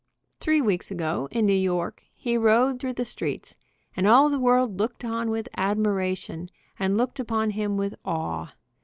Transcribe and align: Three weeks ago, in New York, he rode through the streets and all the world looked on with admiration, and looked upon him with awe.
Three 0.39 0.61
weeks 0.63 0.89
ago, 0.89 1.27
in 1.29 1.45
New 1.45 1.53
York, 1.53 2.01
he 2.15 2.35
rode 2.35 2.79
through 2.79 2.93
the 2.93 3.05
streets 3.05 3.53
and 3.95 4.07
all 4.07 4.29
the 4.29 4.39
world 4.39 4.79
looked 4.79 5.05
on 5.05 5.29
with 5.29 5.47
admiration, 5.55 6.49
and 6.79 6.97
looked 6.97 7.19
upon 7.19 7.51
him 7.51 7.77
with 7.77 7.93
awe. 8.03 8.55